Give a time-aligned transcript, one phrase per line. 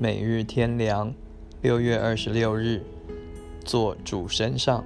[0.00, 1.12] 每日天良，
[1.60, 2.84] 六月二十六日，
[3.64, 4.84] 坐主身上。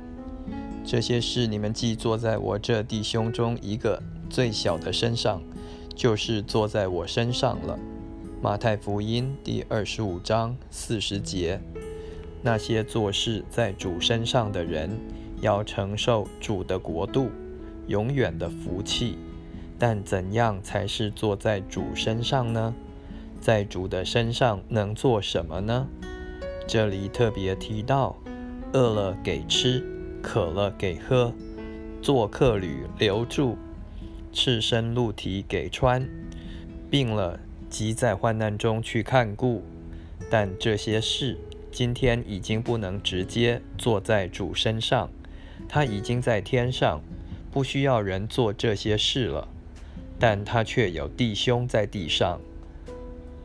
[0.87, 5.43] 这些事你们既坐在我这弟兄中一个最小的身上，
[5.95, 7.79] 就是坐在我身上了。
[8.41, 11.61] 马太福音第二十五章四十节。
[12.41, 14.99] 那些做事在主身上的人，
[15.43, 17.29] 要承受主的国度，
[17.87, 19.19] 永远的福气。
[19.79, 22.75] 但怎样才是坐在主身上呢？
[23.43, 25.89] 在主的身上能做什么呢？
[26.69, 28.17] 这里特别提到：
[28.73, 29.85] 饿了给吃，
[30.23, 31.35] 渴了给喝，
[32.01, 33.59] 做客旅留住，
[34.33, 36.09] 赤身露体给穿，
[36.89, 39.65] 病了即在患难中去看顾。
[40.31, 41.37] 但这些事
[41.73, 45.11] 今天已经不能直接坐在主身上，
[45.69, 47.03] 他已经在天上，
[47.51, 49.49] 不需要人做这些事了。
[50.21, 52.41] 但他却有弟兄在地上。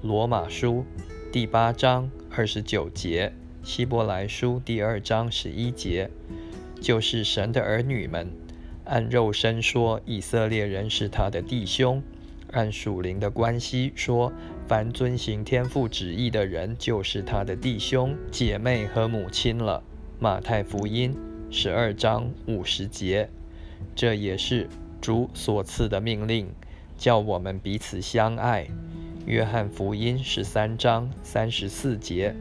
[0.03, 0.85] 罗马书
[1.31, 6.07] 第八章二十九节，希伯来书第二章十一节，
[6.79, 8.31] 就是神的儿女们，
[8.85, 11.99] 按肉身说，以色列人是他的弟兄；
[12.51, 14.31] 按属灵的关系说，
[14.67, 19.83] 凡遵行天父旨意的人，就是他的弟兄、姐妹和母亲了。
[20.19, 21.15] 马太福音
[21.49, 23.27] 十二章五十节，
[23.95, 24.69] 这也是
[25.01, 26.47] 主所赐的命令，
[26.95, 28.67] 叫我们彼此相爱。
[29.27, 32.33] 约翰福音十三章三十四节，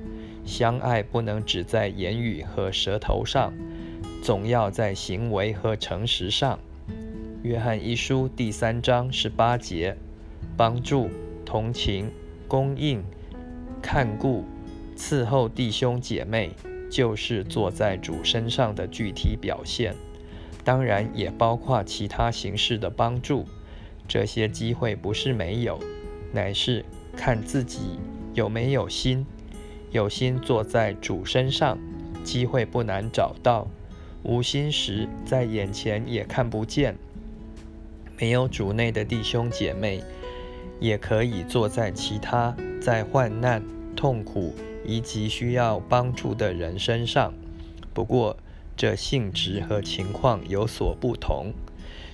[0.45, 3.53] 相爱不能只在言语和舌头上，
[4.23, 6.61] 总要在行为和诚实上。
[7.43, 9.97] 约翰一书第三章十八节，
[10.57, 11.11] 帮助、
[11.45, 12.09] 同情、
[12.47, 13.03] 供应、
[13.83, 14.45] 看顾、
[14.97, 16.53] 伺候弟兄姐妹，
[16.89, 19.93] 就是坐在主身上的具体表现。
[20.63, 23.45] 当然，也包括其他形式的帮助。
[24.07, 25.81] 这些机会不是没有。
[26.37, 26.85] 乃是
[27.17, 27.99] 看自己
[28.35, 29.25] 有没有心，
[29.91, 31.79] 有心坐在主身上，
[32.23, 33.67] 机会不难找到；
[34.23, 36.95] 无心时，在眼前也看不见。
[38.19, 40.03] 没有主内的弟兄姐妹，
[40.79, 43.63] 也可以坐在其他在患难、
[43.97, 44.55] 痛苦
[44.85, 47.33] 以及需要帮助的人身上。
[47.95, 48.37] 不过，
[48.77, 51.55] 这性质和情况有所不同，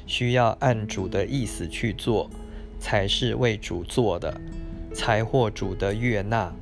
[0.07, 2.31] 需要按主的意思去做。
[2.83, 4.41] 才是为主做的，
[4.93, 6.53] 才获主的悦纳。